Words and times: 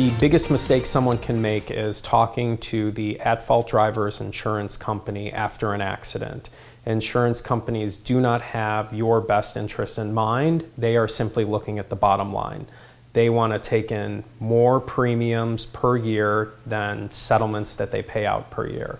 The 0.00 0.08
biggest 0.18 0.50
mistake 0.50 0.86
someone 0.86 1.18
can 1.18 1.42
make 1.42 1.70
is 1.70 2.00
talking 2.00 2.56
to 2.72 2.90
the 2.90 3.20
at 3.20 3.42
fault 3.42 3.68
driver's 3.68 4.18
insurance 4.18 4.78
company 4.78 5.30
after 5.30 5.74
an 5.74 5.82
accident. 5.82 6.48
Insurance 6.86 7.42
companies 7.42 7.96
do 7.96 8.18
not 8.18 8.40
have 8.40 8.94
your 8.94 9.20
best 9.20 9.58
interest 9.58 9.98
in 9.98 10.14
mind, 10.14 10.64
they 10.78 10.96
are 10.96 11.06
simply 11.06 11.44
looking 11.44 11.78
at 11.78 11.90
the 11.90 11.96
bottom 11.96 12.32
line. 12.32 12.64
They 13.12 13.28
want 13.28 13.52
to 13.52 13.58
take 13.58 13.92
in 13.92 14.24
more 14.38 14.80
premiums 14.80 15.66
per 15.66 15.98
year 15.98 16.52
than 16.64 17.10
settlements 17.10 17.74
that 17.74 17.90
they 17.90 18.02
pay 18.02 18.24
out 18.24 18.50
per 18.50 18.66
year. 18.66 18.98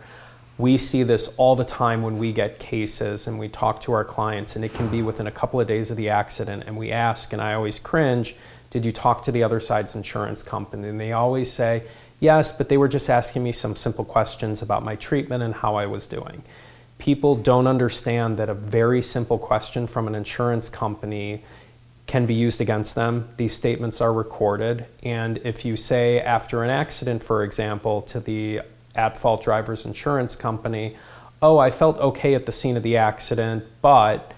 We 0.60 0.76
see 0.76 1.04
this 1.04 1.34
all 1.38 1.56
the 1.56 1.64
time 1.64 2.02
when 2.02 2.18
we 2.18 2.34
get 2.34 2.58
cases 2.58 3.26
and 3.26 3.38
we 3.38 3.48
talk 3.48 3.80
to 3.82 3.92
our 3.92 4.04
clients, 4.04 4.56
and 4.56 4.62
it 4.64 4.74
can 4.74 4.88
be 4.88 5.00
within 5.00 5.26
a 5.26 5.30
couple 5.30 5.58
of 5.58 5.66
days 5.66 5.90
of 5.90 5.96
the 5.96 6.10
accident. 6.10 6.64
And 6.66 6.76
we 6.76 6.92
ask, 6.92 7.32
and 7.32 7.40
I 7.40 7.54
always 7.54 7.78
cringe, 7.78 8.34
Did 8.70 8.84
you 8.84 8.92
talk 8.92 9.22
to 9.22 9.32
the 9.32 9.42
other 9.42 9.58
side's 9.58 9.96
insurance 9.96 10.42
company? 10.42 10.88
And 10.88 11.00
they 11.00 11.12
always 11.12 11.50
say, 11.50 11.84
Yes, 12.20 12.56
but 12.58 12.68
they 12.68 12.76
were 12.76 12.88
just 12.88 13.08
asking 13.08 13.42
me 13.42 13.52
some 13.52 13.74
simple 13.74 14.04
questions 14.04 14.60
about 14.60 14.84
my 14.84 14.96
treatment 14.96 15.42
and 15.42 15.54
how 15.54 15.76
I 15.76 15.86
was 15.86 16.06
doing. 16.06 16.42
People 16.98 17.36
don't 17.36 17.66
understand 17.66 18.36
that 18.36 18.50
a 18.50 18.54
very 18.54 19.00
simple 19.00 19.38
question 19.38 19.86
from 19.86 20.06
an 20.06 20.14
insurance 20.14 20.68
company 20.68 21.42
can 22.06 22.26
be 22.26 22.34
used 22.34 22.60
against 22.60 22.94
them. 22.94 23.30
These 23.38 23.54
statements 23.54 24.02
are 24.02 24.12
recorded. 24.12 24.84
And 25.02 25.38
if 25.38 25.64
you 25.64 25.78
say 25.78 26.20
after 26.20 26.62
an 26.62 26.68
accident, 26.68 27.24
for 27.24 27.42
example, 27.44 28.02
to 28.02 28.20
the 28.20 28.60
at 28.94 29.16
fault 29.18 29.42
driver's 29.42 29.84
insurance 29.84 30.36
company, 30.36 30.96
oh, 31.42 31.58
I 31.58 31.70
felt 31.70 31.98
okay 31.98 32.34
at 32.34 32.46
the 32.46 32.52
scene 32.52 32.76
of 32.76 32.82
the 32.82 32.96
accident, 32.96 33.64
but 33.82 34.32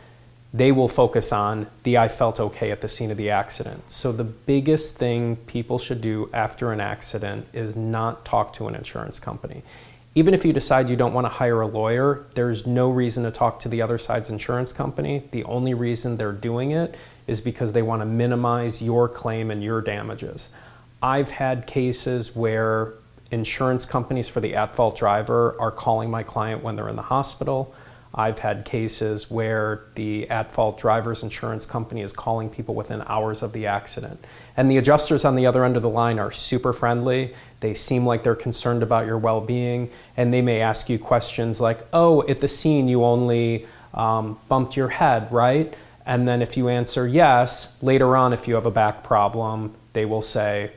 they 0.55 0.71
will 0.71 0.89
focus 0.89 1.33
on 1.33 1.67
the 1.83 1.97
I 1.97 2.09
felt 2.09 2.39
okay 2.39 2.71
at 2.71 2.83
the 2.83 2.89
scene 2.89 3.11
of 3.11 3.17
the 3.17 3.31
accident. 3.31 3.91
So, 3.91 4.13
the 4.13 4.25
biggest 4.25 4.97
thing 4.97 5.37
people 5.37 5.79
should 5.79 6.03
do 6.03 6.29
after 6.33 6.73
an 6.73 6.81
accident 6.81 7.47
is 7.53 7.75
not 7.75 8.25
talk 8.25 8.53
to 8.55 8.69
an 8.69 8.75
insurance 8.75 9.19
company. 9.19 9.63
Even 10.15 10.35
if 10.35 10.45
you 10.45 10.53
decide 10.53 10.91
you 10.91 10.97
don't 10.97 11.15
want 11.15 11.25
to 11.25 11.31
hire 11.31 11.63
a 11.63 11.67
lawyer, 11.67 12.27
there's 12.35 12.67
no 12.67 12.91
reason 12.91 13.25
to 13.25 13.31
talk 13.31 13.61
to 13.61 13.69
the 13.69 13.81
other 13.81 13.97
side's 13.97 14.29
insurance 14.29 14.71
company. 14.71 15.23
The 15.31 15.43
only 15.45 15.73
reason 15.73 16.19
they're 16.19 16.33
doing 16.33 16.71
it 16.71 16.97
is 17.27 17.41
because 17.41 17.73
they 17.73 17.81
want 17.81 18.03
to 18.03 18.07
minimize 18.07 18.83
your 18.83 19.09
claim 19.09 19.51
and 19.51 19.63
your 19.63 19.81
damages. 19.81 20.51
I've 21.03 21.31
had 21.31 21.67
cases 21.67 22.37
where 22.37 22.93
insurance 23.33 23.87
companies 23.87 24.29
for 24.29 24.41
the 24.41 24.55
at 24.55 24.77
fault 24.77 24.97
driver 24.97 25.57
are 25.59 25.71
calling 25.71 26.11
my 26.11 26.23
client 26.23 26.63
when 26.63 26.77
they're 26.77 26.89
in 26.89 26.97
the 26.97 27.03
hospital. 27.03 27.75
I've 28.15 28.41
had 28.41 28.67
cases 28.67 29.31
where 29.31 29.85
the 29.95 30.29
at 30.29 30.53
fault 30.53 30.79
driver's 30.79 31.23
insurance 31.23 31.65
company 31.65 32.03
is 32.03 32.13
calling 32.13 32.51
people 32.51 32.75
within 32.75 33.03
hours 33.07 33.43
of 33.43 33.55
the 33.55 33.67
accident. 33.67 34.23
And 34.55 34.71
the 34.71 34.77
adjusters 34.77 35.25
on 35.25 35.35
the 35.35 35.47
other 35.47 35.65
end 35.65 35.77
of 35.77 35.83
the 35.83 35.89
line 35.89 36.19
are 36.19 36.31
super 36.31 36.75
friendly. 36.75 37.35
They 37.61 37.73
seem 37.73 38.05
like 38.05 38.23
they're 38.23 38.35
concerned 38.35 38.83
about 38.83 39.07
your 39.07 39.17
well 39.17 39.41
being. 39.41 39.91
And 40.15 40.33
they 40.33 40.43
may 40.43 40.61
ask 40.61 40.91
you 40.91 40.99
questions 40.99 41.59
like, 41.59 41.87
oh, 41.95 42.29
at 42.29 42.39
the 42.39 42.49
scene 42.49 42.87
you 42.87 43.03
only 43.03 43.67
um, 43.95 44.39
bumped 44.47 44.77
your 44.77 44.89
head, 44.89 45.33
right? 45.33 45.75
And 46.05 46.29
then 46.29 46.43
if 46.43 46.57
you 46.57 46.69
answer 46.69 47.07
yes, 47.07 47.83
later 47.83 48.15
on, 48.15 48.35
if 48.35 48.47
you 48.47 48.57
have 48.57 48.67
a 48.67 48.71
back 48.71 49.05
problem, 49.05 49.75
they 49.95 50.05
will 50.05 50.23
say, 50.23 50.73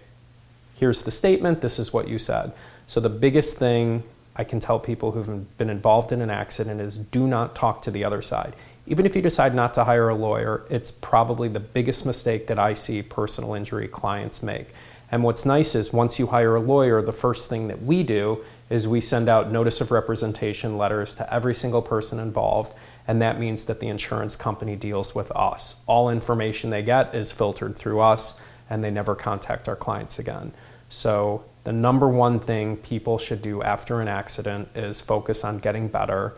here's 0.76 1.02
the 1.04 1.12
statement, 1.12 1.62
this 1.62 1.80
is 1.80 1.92
what 1.92 2.08
you 2.08 2.18
said. 2.18 2.52
So 2.88 3.00
the 3.00 3.10
biggest 3.10 3.58
thing 3.58 4.04
I 4.36 4.44
can 4.44 4.60
tell 4.60 4.80
people 4.80 5.12
who've 5.12 5.58
been 5.58 5.70
involved 5.70 6.12
in 6.12 6.22
an 6.22 6.30
accident 6.30 6.82
is 6.82 6.98
do 6.98 7.26
not 7.26 7.56
talk 7.56 7.82
to 7.84 7.92
the 7.92 8.04
other 8.04 8.22
side. 8.22 8.54
Even 8.86 9.06
if 9.06 9.16
you 9.16 9.22
decide 9.22 9.56
not 9.56 9.74
to 9.76 9.86
hire 9.86 10.10
a 10.10 10.16
lawyer, 10.16 10.64
it's 10.70 10.92
probably 10.92 11.48
the 11.48 11.60
biggest 11.60 12.06
mistake 12.06 12.48
that 12.48 12.60
I 12.60 12.74
see 12.74 13.02
personal 13.02 13.54
injury 13.54 13.88
clients 13.88 14.44
make. 14.44 14.68
And 15.12 15.24
what's 15.24 15.46
nice 15.46 15.76
is 15.76 15.94
once 15.94 16.20
you 16.20 16.28
hire 16.28 16.56
a 16.56 16.60
lawyer, 16.60 17.02
the 17.02 17.12
first 17.12 17.50
thing 17.50 17.68
that 17.68 17.82
we 17.82 18.04
do 18.04 18.44
is 18.70 18.88
we 18.88 19.00
send 19.00 19.30
out 19.30 19.52
notice 19.52 19.80
of 19.80 19.92
representation 19.92 20.78
letters 20.78 21.16
to 21.16 21.34
every 21.34 21.56
single 21.56 21.82
person 21.82 22.20
involved, 22.20 22.74
and 23.08 23.22
that 23.22 23.40
means 23.40 23.66
that 23.66 23.80
the 23.80 23.88
insurance 23.88 24.36
company 24.36 24.76
deals 24.76 25.14
with 25.16 25.32
us. 25.32 25.84
All 25.86 26.10
information 26.10 26.70
they 26.72 26.82
get 26.82 27.14
is 27.14 27.32
filtered 27.32 27.76
through 27.76 28.02
us, 28.02 28.42
and 28.70 28.84
they 28.84 28.92
never 28.92 29.16
contact 29.16 29.68
our 29.68 29.76
clients 29.76 30.20
again. 30.20 30.52
So, 30.90 31.44
the 31.64 31.74
number 31.74 32.08
one 32.08 32.40
thing 32.40 32.78
people 32.78 33.18
should 33.18 33.42
do 33.42 33.64
after 33.64 34.00
an 34.00 34.08
accident 34.08 34.70
is 34.76 35.02
focus 35.02 35.44
on 35.44 35.58
getting 35.58 35.88
better. 35.88 36.36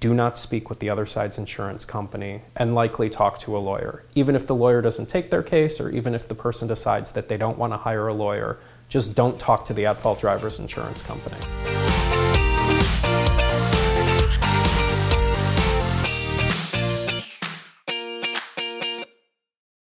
Do 0.00 0.12
not 0.12 0.36
speak 0.36 0.68
with 0.68 0.80
the 0.80 0.90
other 0.90 1.06
side's 1.06 1.38
insurance 1.38 1.84
company 1.84 2.42
and 2.56 2.74
likely 2.74 3.08
talk 3.08 3.38
to 3.40 3.56
a 3.56 3.58
lawyer. 3.58 4.02
Even 4.16 4.34
if 4.34 4.46
the 4.46 4.54
lawyer 4.54 4.82
doesn't 4.82 5.06
take 5.06 5.30
their 5.30 5.44
case, 5.44 5.80
or 5.80 5.90
even 5.90 6.12
if 6.14 6.26
the 6.26 6.34
person 6.34 6.66
decides 6.66 7.12
that 7.12 7.28
they 7.28 7.36
don't 7.36 7.56
want 7.56 7.72
to 7.72 7.78
hire 7.78 8.08
a 8.08 8.14
lawyer, 8.14 8.58
just 8.88 9.14
don't 9.14 9.38
talk 9.38 9.64
to 9.66 9.72
the 9.72 9.86
at 9.86 9.98
fault 9.98 10.20
driver's 10.20 10.58
insurance 10.58 11.00
company. 11.00 11.36